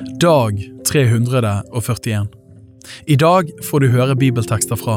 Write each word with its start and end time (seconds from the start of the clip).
Dag 0.00 0.70
341. 0.86 2.28
I 3.06 3.16
dag 3.16 3.50
får 3.64 3.80
du 3.80 3.88
høre 3.92 4.14
bibeltekster 4.16 4.78
fra 4.80 4.94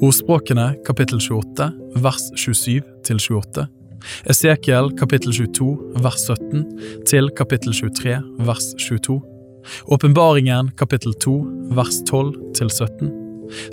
Ordspråkene 0.00 0.70
kapittel 0.86 1.20
28 1.20 1.66
vers 2.00 2.24
27 2.40 2.80
til 3.04 3.20
28. 3.20 3.66
Esekiel 4.32 4.88
kapittel 4.96 5.34
22 5.36 5.66
vers 6.06 6.24
17 6.24 6.64
til 7.10 7.28
kapittel 7.36 7.76
23 7.76 8.16
vers 8.48 8.68
22. 8.80 9.18
Åpenbaringen 9.92 10.70
kapittel 10.80 11.12
2 11.20 11.34
vers 11.76 12.00
12 12.08 12.32
til 12.56 12.70
17. 12.70 13.10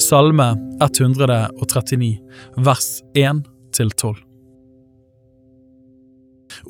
Salme 0.04 0.50
139 0.84 2.18
vers 2.58 2.90
1 3.16 3.46
til 3.72 3.92
12. 3.96 4.20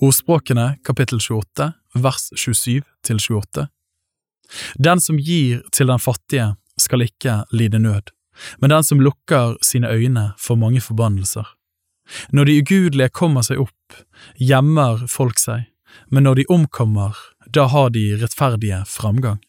Ordspråkene 0.01 0.75
kapittel 0.85 1.17
28 1.17 1.71
vers 1.97 2.29
27 2.35 2.85
til 3.03 3.25
28. 3.29 3.67
Den 4.77 5.01
som 5.03 5.19
gir 5.19 5.63
til 5.73 5.91
den 5.91 6.01
fattige, 6.01 6.55
skal 6.77 7.01
ikke 7.01 7.39
lide 7.51 7.79
nød, 7.81 8.11
men 8.61 8.69
den 8.69 8.83
som 8.85 9.01
lukker 9.01 9.55
sine 9.65 9.89
øyne, 9.89 10.31
får 10.37 10.59
mange 10.61 10.81
forbannelser. 10.81 11.47
Når 12.31 12.45
de 12.45 12.59
ugudelige 12.61 13.09
kommer 13.09 13.41
seg 13.43 13.59
opp, 13.65 13.97
gjemmer 14.39 15.07
folk 15.11 15.41
seg, 15.41 15.65
men 16.13 16.27
når 16.27 16.41
de 16.41 16.45
omkommer, 16.53 17.17
da 17.47 17.65
har 17.71 17.89
de 17.95 18.11
rettferdige 18.21 18.83
framgang. 18.87 19.41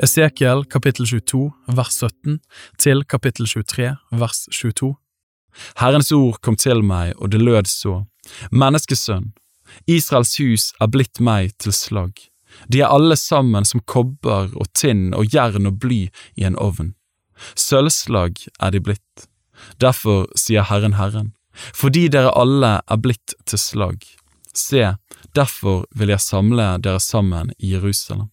Esekiel 0.00 0.64
kapittel 0.64 1.06
22 1.06 1.50
vers 1.76 1.98
17 2.00 2.38
til 2.80 3.04
kapittel 3.04 3.46
23 3.46 3.90
vers 4.16 4.46
22. 4.48 4.94
Herrens 5.76 6.12
ord 6.16 6.38
kom 6.40 6.56
til 6.56 6.80
meg, 6.86 7.12
og 7.20 7.32
det 7.32 7.42
lød 7.42 7.68
så, 7.68 8.04
Menneskesønn, 8.50 9.32
Israels 9.86 10.36
hus 10.40 10.70
er 10.80 10.88
blitt 10.92 11.20
meg 11.20 11.52
til 11.60 11.76
slagg. 11.76 12.24
De 12.72 12.80
er 12.80 12.92
alle 12.92 13.16
sammen 13.16 13.68
som 13.68 13.84
kobber 13.84 14.52
og 14.56 14.72
tinn 14.76 15.12
og 15.16 15.28
jern 15.34 15.68
og 15.68 15.78
bly 15.82 16.06
i 16.36 16.48
en 16.48 16.56
ovn. 16.56 16.94
Sølvslag 17.56 18.40
er 18.60 18.72
de 18.72 18.80
blitt. 18.80 19.28
Derfor 19.80 20.28
sier 20.38 20.68
Herren 20.68 20.96
Herren, 20.96 21.32
fordi 21.52 22.08
dere 22.08 22.32
alle 22.32 22.78
er 22.80 23.00
blitt 23.00 23.36
til 23.44 23.60
slagg. 23.60 24.04
Se, 24.56 24.94
derfor 25.36 25.84
vil 25.96 26.12
jeg 26.12 26.24
samle 26.24 26.76
dere 26.84 27.00
sammen 27.00 27.52
i 27.58 27.72
Jerusalem. 27.72 28.31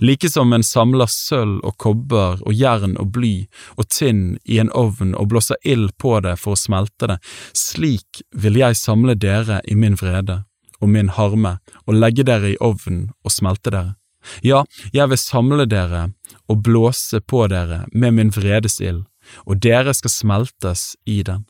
Like 0.00 0.28
som 0.30 0.52
en 0.52 0.64
samler 0.64 1.10
sølv 1.10 1.60
og 1.66 1.76
kobber 1.82 2.40
og 2.42 2.54
jern 2.54 2.96
og 3.00 3.12
bly 3.16 3.34
og 3.76 3.88
tinn 3.92 4.38
i 4.44 4.58
en 4.62 4.72
ovn 4.72 5.14
og 5.14 5.30
blåser 5.32 5.60
ild 5.64 5.92
på 6.00 6.18
det 6.24 6.36
for 6.40 6.56
å 6.56 6.60
smelte 6.60 7.10
det, 7.12 7.18
slik 7.56 8.22
vil 8.32 8.58
jeg 8.60 8.78
samle 8.80 9.16
dere 9.20 9.60
i 9.68 9.76
min 9.76 9.98
vrede 10.00 10.42
og 10.80 10.92
min 10.92 11.12
harme 11.16 11.56
og 11.84 11.96
legge 11.96 12.26
dere 12.26 12.54
i 12.54 12.60
ovnen 12.60 13.10
og 13.24 13.32
smelte 13.32 13.72
dere. 13.72 13.96
Ja, 14.42 14.64
jeg 14.92 15.12
vil 15.12 15.20
samle 15.22 15.68
dere 15.70 16.08
og 16.50 16.64
blåse 16.66 17.20
på 17.20 17.46
dere 17.52 17.84
med 17.92 18.16
min 18.16 18.32
vredes 18.34 18.80
ild, 18.82 19.04
og 19.46 19.62
dere 19.62 19.94
skal 19.94 20.12
smeltes 20.12 20.94
i 21.06 21.22
den. 21.22 21.46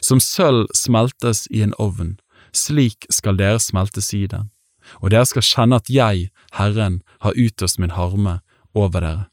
Som 0.00 0.22
sølv 0.22 0.70
smeltes 0.76 1.44
i 1.50 1.64
en 1.66 1.74
ovn, 1.82 2.16
slik 2.54 3.08
skal 3.10 3.36
dere 3.36 3.60
smeltes 3.60 4.12
i 4.14 4.24
den 4.30 4.53
og 5.00 5.10
dere 5.12 5.26
skal 5.28 5.46
kjenne 5.46 5.80
at 5.80 5.90
jeg, 5.90 6.30
Herren, 6.58 7.02
har 7.20 7.38
utøst 7.38 7.80
min 7.80 7.94
harme 7.96 8.40
over 8.74 9.00
dere. 9.00 9.26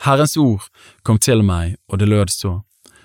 Herrens 0.00 0.36
ord 0.40 0.66
kom 1.02 1.18
til 1.18 1.42
meg, 1.44 1.76
og 1.88 2.00
det 2.00 2.08
lød 2.08 2.32
så, 2.32 2.60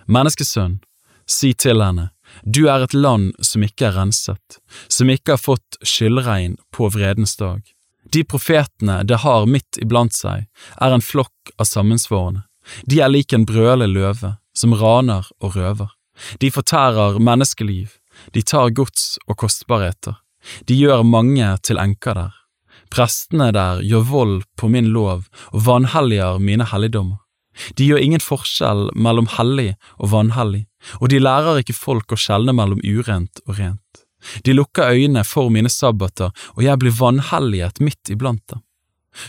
Menneskesønn, 0.07 0.79
si 1.25 1.53
til 1.57 1.81
henne, 1.81 2.11
du 2.43 2.67
er 2.69 2.83
et 2.85 2.93
land 2.93 3.33
som 3.43 3.63
ikke 3.65 3.87
er 3.89 3.95
renset, 3.97 4.59
som 4.87 5.09
ikke 5.09 5.35
har 5.35 5.41
fått 5.41 5.79
skyldregn 5.81 6.57
på 6.75 6.89
vredens 6.93 7.35
dag. 7.39 7.61
De 8.13 8.23
profetene 8.23 9.01
det 9.07 9.21
har 9.23 9.47
midt 9.49 9.79
iblant 9.81 10.13
seg, 10.13 10.45
er 10.81 10.93
en 10.93 11.03
flokk 11.03 11.53
av 11.57 11.69
sammensvorne. 11.69 12.45
De 12.85 13.01
er 13.01 13.11
lik 13.11 13.33
en 13.33 13.45
brølende 13.49 13.89
løve, 13.89 14.35
som 14.55 14.75
raner 14.77 15.27
og 15.41 15.57
røver. 15.57 15.89
De 16.39 16.51
fortærer 16.53 17.19
menneskeliv, 17.19 17.97
de 18.33 18.41
tar 18.41 18.71
gods 18.71 19.17
og 19.27 19.37
kostbarheter. 19.41 20.21
De 20.67 20.77
gjør 20.77 21.03
mange 21.07 21.47
til 21.65 21.79
enker 21.81 22.17
der. 22.19 22.33
Prestene 22.93 23.51
der 23.55 23.81
gjør 23.83 24.09
vold 24.09 24.35
på 24.59 24.69
min 24.71 24.91
lov 24.93 25.25
og 25.51 25.65
vanhelliger 25.65 26.39
mine 26.39 26.67
helligdommer. 26.69 27.21
De 27.79 27.87
gjør 27.87 28.03
ingen 28.03 28.23
forskjell 28.23 28.89
mellom 28.95 29.29
hellig 29.37 29.73
og 29.97 30.11
vanhellig, 30.11 30.65
og 30.99 31.09
de 31.11 31.21
lærer 31.23 31.61
ikke 31.61 31.77
folk 31.77 32.11
å 32.11 32.19
skjelne 32.19 32.55
mellom 32.55 32.81
urent 32.83 33.41
og 33.47 33.59
rent. 33.59 33.81
De 34.43 34.55
lukker 34.55 34.91
øynene 34.91 35.23
for 35.27 35.51
mine 35.53 35.69
sabbater, 35.69 36.33
og 36.55 36.63
jeg 36.65 36.81
blir 36.81 36.95
vanhelliget 36.97 37.79
midt 37.83 38.11
iblant 38.11 38.43
dem. 38.51 38.63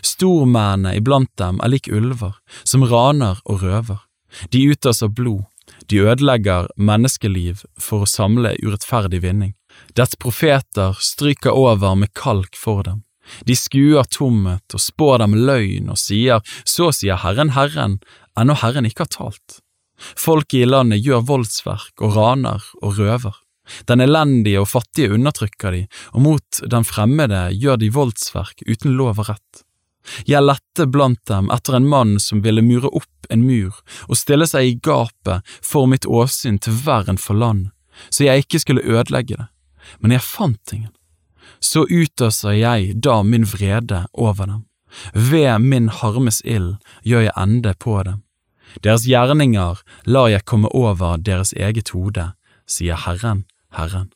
Stormennene 0.02 0.96
iblant 0.98 1.30
dem 1.38 1.60
er 1.62 1.70
lik 1.70 1.90
ulver, 1.92 2.34
som 2.64 2.84
raner 2.86 3.38
og 3.44 3.62
røver. 3.62 4.00
De 4.50 4.64
utøser 4.72 5.12
blod, 5.12 5.44
de 5.90 6.02
ødelegger 6.02 6.70
menneskeliv 6.76 7.62
for 7.78 8.02
å 8.02 8.10
samle 8.10 8.56
urettferdig 8.62 9.22
vinning. 9.22 9.54
Dets 9.96 10.16
profeter 10.20 10.96
stryker 11.00 11.56
over 11.56 11.94
med 11.94 12.12
kalk 12.14 12.56
for 12.56 12.82
dem. 12.82 13.02
De 13.44 13.56
skuer 13.58 14.06
tomhet 14.12 14.76
og 14.76 14.82
spår 14.82 15.22
dem 15.24 15.34
løgn 15.48 15.90
og 15.92 15.98
sier, 16.00 16.42
så 16.64 16.92
sier 16.94 17.18
Herren 17.22 17.54
Herren, 17.56 17.98
ennå 18.38 18.56
Herren 18.60 18.86
ikke 18.88 19.06
har 19.06 19.14
talt. 19.14 19.60
Folket 19.96 20.62
i 20.62 20.68
landet 20.68 21.02
gjør 21.04 21.24
voldsverk 21.30 22.04
og 22.04 22.16
raner 22.16 22.64
og 22.82 23.00
røver. 23.00 23.34
Den 23.88 24.04
elendige 24.04 24.60
og 24.62 24.68
fattige 24.70 25.10
undertrykker 25.16 25.74
de, 25.74 25.86
og 26.14 26.22
mot 26.22 26.60
den 26.70 26.84
fremmede 26.86 27.48
gjør 27.56 27.80
de 27.82 27.90
voldsverk 27.94 28.62
uten 28.68 28.94
lov 28.98 29.24
og 29.24 29.32
rett. 29.32 29.64
Jeg 30.28 30.44
lette 30.44 30.86
blant 30.86 31.24
dem 31.26 31.48
etter 31.50 31.80
en 31.80 31.88
mann 31.90 32.14
som 32.22 32.44
ville 32.44 32.62
mure 32.62 32.92
opp 32.94 33.26
en 33.32 33.42
mur 33.42 33.80
og 34.06 34.14
stille 34.20 34.46
seg 34.46 34.68
i 34.68 34.76
gapet 34.78 35.56
for 35.58 35.90
mitt 35.90 36.06
åsyn 36.06 36.60
til 36.62 36.78
verden 36.84 37.18
for 37.18 37.34
land, 37.34 37.72
så 38.06 38.28
jeg 38.28 38.44
ikke 38.44 38.62
skulle 38.62 38.86
ødelegge 38.86 39.40
det 39.40 39.48
men 40.00 40.14
jeg 40.14 40.24
fant 40.24 40.72
ingen. 40.72 40.92
Så 41.60 41.86
utøser 41.86 42.56
jeg 42.56 42.96
da 43.02 43.22
min 43.22 43.46
vrede 43.48 44.06
over 44.12 44.46
dem. 44.46 44.62
Ved 45.12 45.58
min 45.58 45.88
harmes 45.88 46.40
ild 46.44 46.76
gjør 47.04 47.28
jeg 47.28 47.36
ende 47.36 47.74
på 47.78 48.02
dem. 48.02 48.22
Deres 48.84 49.06
gjerninger 49.08 49.80
lar 50.04 50.28
jeg 50.28 50.44
komme 50.44 50.68
over 50.74 51.16
deres 51.16 51.52
eget 51.52 51.92
hode, 51.94 52.32
sier 52.66 52.98
Herren, 53.06 53.44
Herren. 53.72 54.10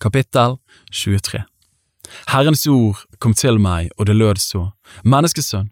Kapittel 0.00 0.58
23 0.92 1.44
Herrens 2.30 2.66
ord 2.66 3.04
kom 3.18 3.34
til 3.34 3.60
meg, 3.60 3.90
og 3.98 4.06
det 4.06 4.16
lød 4.16 4.40
så, 4.42 4.70
Menneskesønn, 5.04 5.70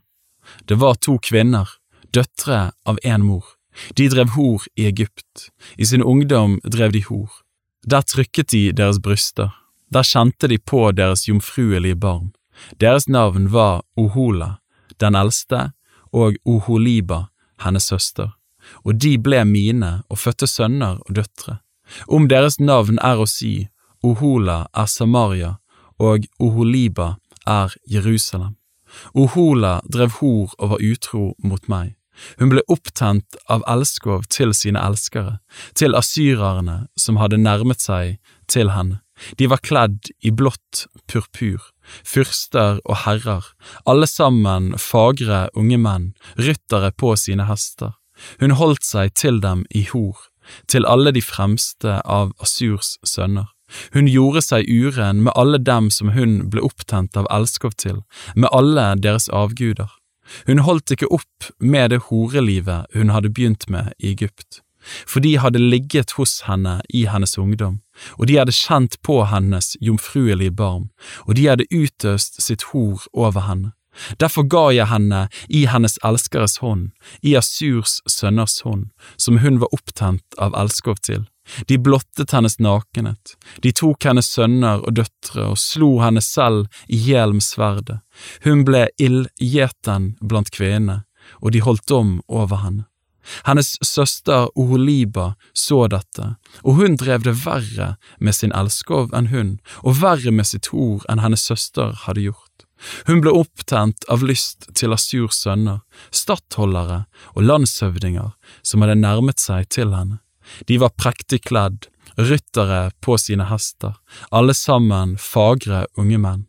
det 0.69 0.79
var 0.81 0.99
to 1.01 1.19
kvinner, 1.23 1.69
døtre 2.15 2.71
av 2.87 2.99
en 3.05 3.25
mor. 3.25 3.45
De 3.95 4.09
drev 4.11 4.35
hor 4.35 4.65
i 4.77 4.87
Egypt, 4.89 5.51
i 5.79 5.85
sin 5.85 6.03
ungdom 6.03 6.59
drev 6.65 6.93
de 6.93 7.03
hor. 7.09 7.31
Der 7.87 8.03
trykket 8.03 8.51
de 8.51 8.73
deres 8.73 8.99
bryster, 9.03 9.51
der 9.93 10.03
kjente 10.03 10.49
de 10.49 10.59
på 10.59 10.91
deres 10.93 11.29
jomfruelige 11.29 11.97
barn. 11.97 12.33
Deres 12.81 13.09
navn 13.09 13.53
var 13.53 13.83
Ohola, 13.97 14.59
den 15.01 15.15
eldste, 15.15 15.73
og 16.13 16.35
Oholiba, 16.45 17.29
hennes 17.63 17.87
søster, 17.87 18.35
og 18.85 18.99
de 19.03 19.19
ble 19.19 19.45
mine 19.45 20.03
og 20.09 20.19
fødte 20.19 20.47
sønner 20.47 20.99
og 21.07 21.15
døtre. 21.15 21.59
Om 22.09 22.29
deres 22.29 22.59
navn 22.61 22.99
er 22.99 23.21
å 23.21 23.27
si 23.29 23.69
Ohola 24.03 24.67
er 24.75 24.87
Samaria, 24.87 25.57
og 25.99 26.27
Oholiba 26.39 27.17
er 27.47 27.75
Jerusalem. 27.91 28.57
Ohola 29.15 29.79
drev 29.93 30.19
hor 30.21 30.55
og 30.59 30.75
var 30.75 30.83
utro 30.83 31.35
mot 31.45 31.69
meg. 31.69 31.98
Hun 32.39 32.53
ble 32.53 32.65
opptent 32.69 33.39
av 33.49 33.65
elskov 33.71 34.27
til 34.33 34.55
sine 34.57 34.81
elskere, 34.83 35.39
til 35.75 35.97
asyrerne 35.99 36.87
som 36.99 37.21
hadde 37.21 37.41
nærmet 37.41 37.83
seg 37.85 38.19
til 38.51 38.73
henne. 38.75 39.03
De 39.39 39.49
var 39.51 39.63
kledd 39.67 40.11
i 40.23 40.31
blått 40.31 40.87
purpur, 41.11 41.63
fyrster 42.07 42.79
og 42.85 43.03
herrer, 43.05 43.45
alle 43.89 44.07
sammen 44.07 44.73
fagre 44.79 45.49
unge 45.59 45.79
menn, 45.83 46.13
ryttere 46.39 46.93
på 46.95 47.17
sine 47.19 47.49
hester. 47.49 47.97
Hun 48.39 48.55
holdt 48.59 48.87
seg 48.87 49.15
til 49.19 49.43
dem 49.43 49.65
i 49.75 49.85
hor, 49.93 50.29
til 50.71 50.87
alle 50.87 51.13
de 51.15 51.23
fremste 51.23 51.99
av 52.05 52.35
Asurs 52.43 52.97
sønner. 53.07 53.51
Hun 53.93 54.09
gjorde 54.09 54.41
seg 54.47 54.69
uren 54.69 55.21
med 55.27 55.35
alle 55.37 55.59
dem 55.61 55.91
som 55.93 56.15
hun 56.15 56.39
ble 56.53 56.63
opptent 56.65 57.19
av 57.21 57.29
elskov 57.35 57.77
til, 57.77 58.01
med 58.35 58.49
alle 58.53 58.95
deres 58.97 59.29
avguder. 59.29 59.91
Hun 60.47 60.65
holdt 60.65 60.95
ikke 60.95 61.11
opp 61.15 61.51
med 61.61 61.91
det 61.93 62.05
horelivet 62.09 62.89
hun 62.95 63.13
hadde 63.15 63.33
begynt 63.33 63.69
med 63.71 63.93
i 63.99 64.13
Egypt, 64.13 64.61
for 65.07 65.21
de 65.21 65.37
hadde 65.39 65.63
ligget 65.63 66.15
hos 66.19 66.43
henne 66.49 66.79
i 66.89 67.05
hennes 67.11 67.39
ungdom, 67.39 67.81
og 68.19 68.29
de 68.29 68.39
hadde 68.39 68.55
kjent 68.55 68.99
på 69.03 69.23
hennes 69.33 69.77
jomfruelige 69.81 70.55
barm, 70.55 70.91
og 71.27 71.37
de 71.37 71.49
hadde 71.51 71.69
utøst 71.75 72.41
sitt 72.43 72.71
hor 72.73 73.05
over 73.13 73.49
henne. 73.49 73.73
Derfor 74.21 74.47
ga 74.47 74.69
jeg 74.75 74.87
henne 74.93 75.27
i 75.49 75.65
hennes 75.67 75.99
elskeres 76.07 76.59
hånd, 76.63 76.91
i 77.23 77.35
Asurs 77.39 77.99
sønners 78.07 78.61
hånd, 78.63 78.89
som 79.17 79.41
hun 79.43 79.59
var 79.63 79.75
opptent 79.75 80.39
av 80.39 80.55
elskov 80.59 81.03
til. 81.03 81.27
De 81.67 81.79
blottet 81.79 82.33
hennes 82.35 82.59
nakenhet, 82.59 83.37
de 83.65 83.73
tok 83.73 84.05
hennes 84.05 84.29
sønner 84.35 84.83
og 84.85 84.99
døtre 84.99 85.49
og 85.53 85.59
slo 85.61 85.97
henne 86.03 86.23
selv 86.25 86.67
i 86.89 87.01
hjel 87.09 87.35
med 87.37 87.47
sverdet. 87.47 88.01
Hun 88.45 88.65
ble 88.69 88.87
ildgjeten 89.01 90.15
blant 90.21 90.53
kvinnene, 90.55 91.03
og 91.43 91.53
de 91.53 91.65
holdt 91.65 91.93
om 91.95 92.19
over 92.29 92.65
henne. 92.65 92.87
Hennes 93.45 93.77
søster 93.85 94.49
Oholiba 94.59 95.35
så 95.53 95.87
dette, 95.93 96.35
og 96.65 96.79
hun 96.81 96.97
drev 96.97 97.27
det 97.27 97.37
verre 97.45 97.95
med 98.19 98.37
sin 98.37 98.55
elskov 98.57 99.13
enn 99.17 99.29
hun, 99.33 99.59
og 99.85 100.01
verre 100.03 100.33
med 100.33 100.49
sitt 100.49 100.71
hor 100.73 101.05
enn 101.09 101.21
hennes 101.25 101.45
søster 101.45 101.93
hadde 102.07 102.25
gjort. 102.29 102.45
Hun 103.09 103.21
ble 103.25 103.35
opptent 103.35 104.07
av 104.13 104.23
lyst 104.23 104.69
til 104.79 104.95
Asurs 104.95 105.43
sønner, 105.43 105.83
stattholdere 106.15 107.05
og 107.35 107.45
landshøvdinger 107.45 108.33
som 108.63 108.85
hadde 108.85 109.01
nærmet 109.03 109.43
seg 109.43 109.69
til 109.75 109.95
henne. 109.97 110.23
De 110.67 110.79
var 110.83 110.97
prektig 110.97 111.43
kledd, 111.49 111.89
ryttere 112.19 112.91
på 113.05 113.17
sine 113.21 113.49
hester, 113.51 113.97
alle 114.31 114.55
sammen 114.55 115.17
fagre 115.21 115.87
unge 115.99 116.19
menn. 116.19 116.45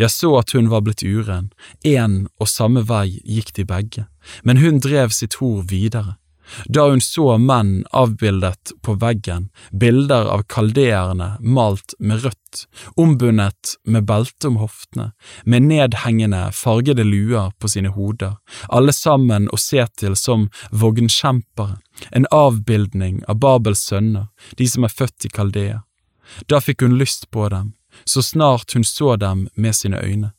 Jeg 0.00 0.10
så 0.10 0.32
at 0.38 0.52
hun 0.56 0.70
var 0.72 0.84
blitt 0.86 1.04
uren, 1.04 1.50
én 1.84 2.26
og 2.40 2.48
samme 2.48 2.82
vei 2.88 3.20
gikk 3.24 3.52
de 3.58 3.66
begge, 3.68 4.06
men 4.42 4.60
hun 4.62 4.80
drev 4.80 5.12
sitt 5.12 5.36
hor 5.40 5.64
videre. 5.68 6.16
Da 6.66 6.88
hun 6.88 7.00
så 7.00 7.36
menn 7.38 7.84
avbildet 7.90 8.72
på 8.82 8.94
veggen, 9.00 9.48
bilder 9.70 10.28
av 10.30 10.44
kaldeerne 10.50 11.36
malt 11.40 11.94
med 11.98 12.24
rødt, 12.24 12.66
ombundet 12.96 13.74
med 13.84 14.06
belte 14.06 14.48
om 14.48 14.58
hoftene, 14.62 15.10
med 15.44 15.66
nedhengende, 15.66 16.50
fargede 16.52 17.04
luer 17.04 17.50
på 17.58 17.68
sine 17.68 17.92
hoder, 17.96 18.36
alle 18.68 18.94
sammen 18.94 19.48
å 19.52 19.58
se 19.60 19.86
til 19.98 20.16
som 20.16 20.48
vognkjempere, 20.70 21.80
en 22.10 22.28
avbildning 22.30 23.22
av 23.28 23.40
Babels 23.42 23.82
sønner, 23.88 24.28
de 24.56 24.68
som 24.68 24.86
er 24.86 24.94
født 24.94 25.28
i 25.28 25.32
Kaldea. 25.32 25.82
Da 26.50 26.60
fikk 26.60 26.82
hun 26.82 26.98
lyst 26.98 27.30
på 27.30 27.48
dem, 27.48 27.74
så 28.04 28.22
snart 28.22 28.74
hun 28.74 28.84
så 28.84 29.16
dem 29.16 29.46
med 29.54 29.76
sine 29.76 30.00
øyne, 30.02 30.32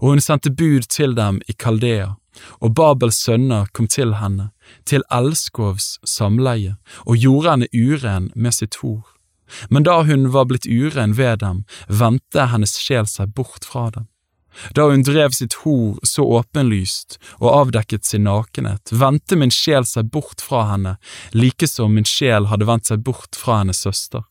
og 0.00 0.14
hun 0.14 0.20
sendte 0.24 0.50
bud 0.50 0.88
til 0.90 1.14
dem 1.16 1.40
i 1.48 1.52
Kaldea, 1.52 2.14
og 2.60 2.74
Babels 2.76 3.18
sønner 3.24 3.68
kom 3.72 3.88
til 3.88 4.16
henne, 4.20 4.50
til 4.84 5.04
Elskovs 5.12 5.96
samleie, 6.04 6.76
og 7.06 7.20
gjorde 7.22 7.54
henne 7.54 7.70
uren 7.74 8.30
med 8.34 8.54
sitt 8.56 8.80
hor. 8.82 9.04
Men 9.70 9.86
da 9.86 10.00
hun 10.02 10.32
var 10.34 10.48
blitt 10.50 10.66
uren 10.66 11.16
ved 11.16 11.40
dem, 11.42 11.64
vendte 11.88 12.48
hennes 12.50 12.76
sjel 12.82 13.06
seg 13.10 13.34
bort 13.34 13.64
fra 13.64 13.90
dem. 13.94 14.08
Da 14.72 14.86
hun 14.88 15.04
drev 15.04 15.34
sitt 15.36 15.58
hor 15.62 15.98
så 16.06 16.24
åpenlyst 16.38 17.18
og 17.38 17.50
avdekket 17.50 18.06
sin 18.08 18.24
nakenhet, 18.24 18.92
vendte 18.92 19.36
min 19.36 19.52
sjel 19.52 19.84
seg 19.88 20.10
bort 20.12 20.40
fra 20.42 20.64
henne, 20.70 20.96
like 21.36 21.68
som 21.68 21.94
min 21.94 22.08
sjel 22.08 22.48
hadde 22.50 22.68
vendt 22.68 22.88
seg 22.88 23.04
bort 23.04 23.36
fra 23.36 23.60
hennes 23.60 23.82
søster. 23.84 24.24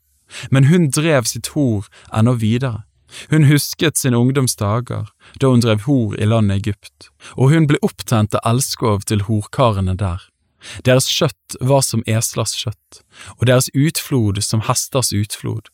Men 0.50 0.72
hun 0.72 0.90
drev 0.90 1.30
sitt 1.30 1.54
hor 1.54 1.86
ennå 2.10 2.34
videre. 2.42 2.84
Hun 3.30 3.48
husket 3.50 3.98
sine 3.98 4.18
ungdomsdager, 4.18 5.10
da 5.42 5.52
hun 5.52 5.64
drev 5.64 5.86
hor 5.88 6.16
i 6.20 6.28
landet 6.30 6.64
Egypt, 6.64 7.10
og 7.36 7.54
hun 7.54 7.68
ble 7.70 7.80
opptent 7.86 8.36
av 8.36 8.56
elskov 8.56 9.06
til 9.10 9.26
horkarene 9.30 9.98
der. 10.00 10.24
Deres 10.86 11.08
kjøtt 11.12 11.58
var 11.62 11.84
som 11.86 12.04
eslers 12.10 12.56
kjøtt, 12.58 13.02
og 13.38 13.48
deres 13.50 13.70
utflod 13.78 14.42
som 14.44 14.66
hesters 14.66 15.14
utflod. 15.14 15.70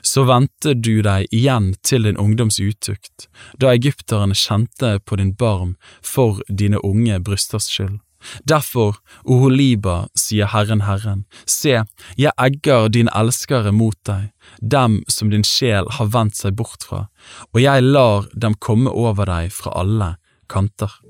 Så 0.00 0.24
vendte 0.28 0.72
du 0.74 1.02
deg 1.04 1.28
igjen 1.34 1.74
til 1.84 2.08
din 2.08 2.20
ungdoms 2.20 2.60
utukt, 2.60 3.28
da 3.60 3.74
egypterne 3.74 4.36
kjente 4.36 4.96
på 5.04 5.20
din 5.20 5.34
barm 5.36 5.74
for 6.00 6.40
dine 6.48 6.80
unge 6.80 7.20
brysters 7.24 7.68
skyld. 7.72 8.00
Derfor, 8.48 8.98
Oholiba, 9.24 10.08
sier 10.18 10.52
Herren 10.52 10.84
Herren, 10.88 11.24
se, 11.46 11.82
jeg 12.16 12.32
egger 12.40 12.88
dine 12.92 13.12
elskere 13.14 13.72
mot 13.72 13.98
deg, 14.08 14.30
dem 14.60 15.02
som 15.08 15.32
din 15.32 15.46
sjel 15.46 15.88
har 15.98 16.12
vendt 16.14 16.40
seg 16.40 16.56
bort 16.58 16.86
fra, 16.86 17.06
og 17.52 17.62
jeg 17.62 17.84
lar 17.84 18.28
dem 18.34 18.56
komme 18.60 18.92
over 18.92 19.28
deg 19.30 19.52
fra 19.54 19.74
alle 19.84 20.14
kanter. 20.48 21.00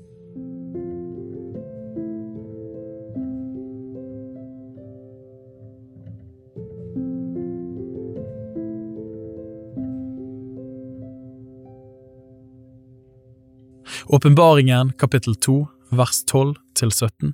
Åpenbaringen 14.05 14.93
kapittel 15.01 15.35
2 15.35 15.67
vers 15.89 16.25
12 16.25 16.64
til 16.75 16.91
17. 16.91 17.33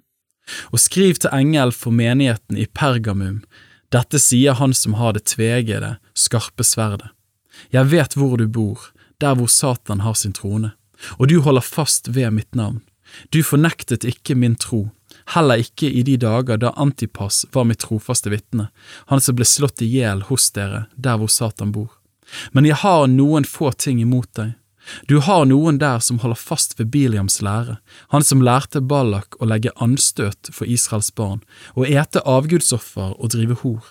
Og 0.74 0.80
skriv 0.82 1.20
til 1.22 1.34
engel 1.34 1.74
for 1.76 1.94
menigheten 1.96 2.58
i 2.58 2.68
Pergamum, 2.68 3.42
dette 3.92 4.20
sier 4.24 4.56
han 4.56 4.74
som 4.78 4.96
har 5.00 5.14
det 5.16 5.26
tvegede, 5.34 5.98
skarpe 6.16 6.64
sverdet. 6.64 7.12
Jeg 7.76 7.92
vet 7.92 8.16
hvor 8.16 8.38
du 8.40 8.48
bor, 8.48 8.80
der 9.20 9.36
hvor 9.36 9.52
Satan 9.52 10.02
har 10.06 10.16
sin 10.16 10.34
trone, 10.34 10.72
og 11.20 11.28
du 11.28 11.42
holder 11.42 11.66
fast 11.66 12.08
ved 12.16 12.32
mitt 12.32 12.56
navn. 12.56 12.80
Du 13.30 13.44
fornektet 13.44 14.08
ikke 14.08 14.38
min 14.40 14.56
tro, 14.56 14.86
heller 15.36 15.60
ikke 15.60 15.90
i 15.90 16.04
de 16.08 16.16
dager 16.18 16.62
da 16.62 16.72
Antipas 16.80 17.44
var 17.52 17.68
mitt 17.68 17.84
trofaste 17.84 18.32
vitne, 18.32 18.70
han 19.12 19.22
som 19.22 19.36
ble 19.36 19.48
slått 19.48 19.84
i 19.84 19.90
hjel 19.92 20.24
hos 20.30 20.48
dere, 20.56 20.86
der 20.96 21.20
hvor 21.20 21.32
Satan 21.32 21.74
bor. 21.76 21.92
Men 22.56 22.66
jeg 22.66 22.80
har 22.80 23.10
noen 23.12 23.44
få 23.44 23.74
ting 23.76 24.00
imot 24.00 24.32
deg. 24.40 24.56
Du 25.08 25.20
har 25.20 25.46
noen 25.46 25.78
der 25.82 26.00
som 26.00 26.20
holder 26.22 26.40
fast 26.40 26.78
ved 26.80 26.92
Biliams 26.94 27.40
lære, 27.42 27.78
han 28.10 28.26
som 28.26 28.42
lærte 28.42 28.82
Ballak 28.82 29.38
å 29.40 29.48
legge 29.50 29.74
anstøt 29.82 30.52
for 30.54 30.70
Israels 30.70 31.12
barn, 31.16 31.42
og 31.76 31.90
ete 31.90 32.24
avgudsoffer 32.26 33.16
og 33.18 33.34
drive 33.36 33.60
hor. 33.62 33.82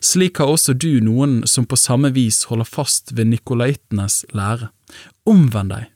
Slik 0.00 0.40
har 0.40 0.50
også 0.50 0.72
du 0.72 1.00
noen 1.04 1.42
som 1.48 1.66
på 1.68 1.76
samme 1.76 2.10
vis 2.16 2.46
holder 2.50 2.68
fast 2.68 3.12
ved 3.16 3.28
nikolaitenes 3.32 4.24
lære. 4.32 4.70
Omvend 5.28 5.74
deg, 5.74 5.90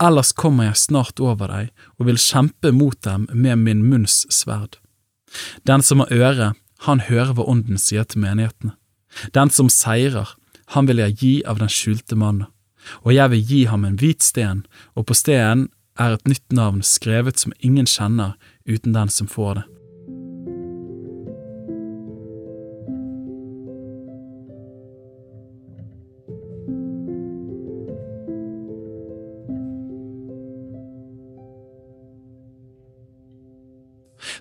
ellers 0.00 0.32
kommer 0.32 0.70
jeg 0.70 0.80
snart 0.86 1.20
over 1.20 1.52
deg 1.52 1.72
og 1.98 2.08
vil 2.08 2.20
kjempe 2.20 2.72
mot 2.72 2.96
dem 3.04 3.28
med 3.32 3.60
min 3.66 3.84
munns 3.86 4.24
sverd. 4.32 4.78
Den 5.68 5.84
som 5.84 6.02
har 6.02 6.14
øre, 6.14 6.52
han 6.88 7.04
hører 7.06 7.34
hva 7.36 7.44
Ånden 7.52 7.78
sier 7.78 8.06
til 8.08 8.24
menighetene. 8.24 8.72
Den 9.36 9.50
som 9.52 9.68
seirer, 9.68 10.32
han 10.72 10.88
vil 10.88 11.02
jeg 11.02 11.18
gi 11.20 11.34
av 11.50 11.60
den 11.60 11.70
skjulte 11.70 12.16
mannen 12.16 12.48
og 13.02 13.12
jeg 13.14 13.30
vil 13.32 13.44
gi 13.52 13.64
ham 13.70 13.84
en 13.84 13.98
hvit 14.00 14.22
sten, 14.24 14.64
og 14.94 15.08
på 15.10 15.16
stenen 15.18 15.68
er 16.00 16.16
et 16.16 16.28
nytt 16.28 16.52
navn 16.52 16.80
skrevet 16.86 17.40
som 17.40 17.52
ingen 17.60 17.88
kjenner 17.88 18.36
uten 18.68 18.96
den 18.96 19.12
som 19.12 19.28
får 19.28 19.60
det. 19.60 19.66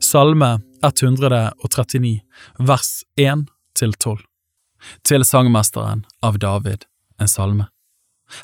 Salme 0.10 0.62
139, 0.82 2.22
vers 2.58 3.04
1 3.16 3.46
til 3.78 3.94
12 3.94 4.24
Til 5.06 5.26
sangmesteren 5.28 6.06
av 6.26 6.40
David, 6.42 6.88
en 7.22 7.30
salme. 7.30 7.68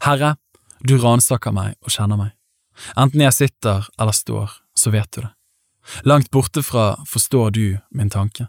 Herre, 0.06 0.36
du 0.80 0.98
ransaker 1.01 1.54
meg 1.56 1.75
og 1.82 1.94
kjenner 1.94 2.20
meg. 2.20 2.34
Enten 3.00 3.24
jeg 3.24 3.34
sitter 3.34 3.88
eller 4.00 4.15
står, 4.15 4.51
så 4.75 4.92
vet 4.94 5.12
du 5.15 5.22
det. 5.22 5.32
Langt 6.04 6.32
borte 6.34 6.63
fra 6.65 6.96
forstår 7.08 7.51
du 7.51 7.77
min 7.92 8.10
tanke. 8.10 8.48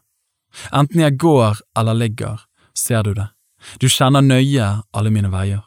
Enten 0.72 1.00
jeg 1.00 1.18
går 1.20 1.60
eller 1.78 1.94
ligger, 1.94 2.40
ser 2.74 3.02
du 3.02 3.14
det. 3.14 3.28
Du 3.80 3.88
kjenner 3.88 4.24
nøye 4.24 4.68
alle 4.92 5.12
mine 5.12 5.30
veier. 5.32 5.64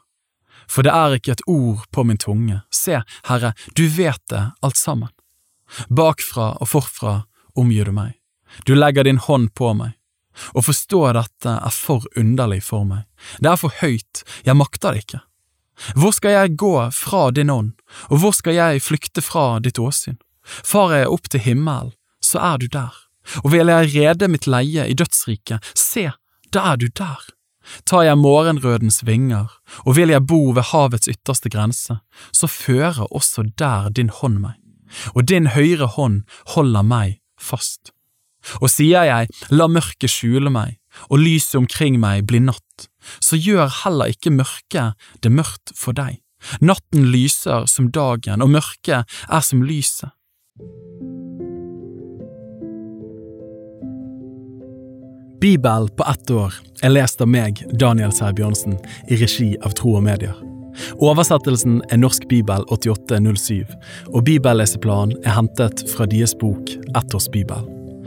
For 0.70 0.86
det 0.86 0.94
er 0.94 1.18
ikke 1.18 1.34
et 1.38 1.46
ord 1.50 1.86
på 1.94 2.06
min 2.06 2.20
tunge. 2.22 2.62
Se, 2.74 3.02
Herre, 3.30 3.54
du 3.76 3.88
vet 3.90 4.22
det 4.30 4.44
alt 4.62 4.78
sammen. 4.78 5.10
Bakfra 5.90 6.56
og 6.62 6.70
forfra 6.70 7.16
omgir 7.58 7.90
du 7.90 7.96
meg. 7.96 8.18
Du 8.66 8.76
legger 8.76 9.06
din 9.06 9.22
hånd 9.22 9.54
på 9.58 9.74
meg. 9.78 9.96
Å 10.54 10.62
forstå 10.64 11.02
dette 11.18 11.56
er 11.58 11.74
for 11.74 12.06
underlig 12.18 12.62
for 12.66 12.86
meg. 12.88 13.06
Det 13.42 13.52
er 13.52 13.60
for 13.60 13.74
høyt, 13.82 14.24
jeg 14.46 14.58
makter 14.58 14.94
det 14.94 15.06
ikke. 15.06 15.22
Hvor 15.96 16.14
skal 16.16 16.36
jeg 16.36 16.58
gå 16.60 16.74
fra 16.96 17.30
din 17.32 17.50
ånd, 17.50 17.74
og 18.10 18.22
hvor 18.22 18.36
skal 18.36 18.58
jeg 18.58 18.84
flykte 18.84 19.24
fra 19.24 19.60
ditt 19.64 19.80
åsyn? 19.80 20.20
Farer 20.44 21.04
jeg 21.04 21.14
opp 21.14 21.30
til 21.30 21.44
himmelen, 21.46 21.94
så 22.24 22.42
er 22.54 22.62
du 22.62 22.68
der, 22.72 22.96
og 23.44 23.52
vil 23.54 23.72
jeg 23.72 23.92
rede 23.96 24.30
mitt 24.32 24.48
leie 24.50 24.88
i 24.90 24.98
dødsriket, 24.98 25.64
se, 25.78 26.10
da 26.54 26.74
er 26.74 26.82
du 26.82 26.88
der. 26.88 27.22
Tar 27.86 28.08
jeg 28.08 28.18
morgenrødens 28.18 29.04
vinger, 29.06 29.52
og 29.86 29.96
vil 29.96 30.10
jeg 30.10 30.26
bo 30.26 30.50
ved 30.58 30.72
havets 30.72 31.10
ytterste 31.12 31.52
grense, 31.54 32.00
så 32.34 32.50
fører 32.50 33.06
også 33.14 33.46
der 33.62 33.90
din 33.94 34.10
hånd 34.10 34.42
meg, 34.42 34.58
og 35.14 35.30
din 35.30 35.52
høyre 35.54 35.92
hånd 35.96 36.24
holder 36.56 36.84
meg 36.84 37.20
fast. 37.40 37.94
Og 38.64 38.72
sier 38.72 39.06
jeg, 39.06 39.30
la 39.52 39.68
mørket 39.70 40.10
skjule 40.10 40.50
meg, 40.50 40.80
og 41.10 41.22
lyset 41.22 41.60
omkring 41.60 42.00
meg 42.02 42.26
bli 42.28 42.42
natt, 42.42 42.89
så 43.20 43.40
gjør 43.40 43.72
heller 43.84 44.14
ikke 44.14 44.34
mørket 44.34 45.10
det 45.24 45.32
mørkt 45.34 45.74
for 45.78 45.98
deg. 45.98 46.20
Natten 46.64 47.10
lyser 47.12 47.68
som 47.68 47.90
dagen, 47.92 48.42
og 48.42 48.54
mørket 48.54 49.04
er 49.28 49.44
som 49.44 49.64
lyset. 49.64 50.12
Bibel 55.40 55.88
på 55.96 56.04
ett 56.12 56.32
år 56.36 56.56
er 56.84 56.92
lest 56.92 57.22
av 57.24 57.30
meg, 57.32 57.62
Daniel 57.80 58.12
Sæbjørnsen, 58.12 58.76
i 59.08 59.20
regi 59.22 59.54
av 59.64 59.76
Tro 59.80 59.96
og 59.96 60.04
Medier. 60.04 60.36
Oversettelsen 61.00 61.80
er 61.92 62.00
Norsk 62.04 62.28
bibel 62.32 62.64
8807, 62.68 63.64
og 64.12 64.24
bibelleseplanen 64.28 65.16
er 65.24 65.38
hentet 65.40 65.88
fra 65.96 66.08
deres 66.12 66.36
bok 66.40 66.76
Ett 66.96 67.16
års 67.16 67.32
bibel. 67.32 67.79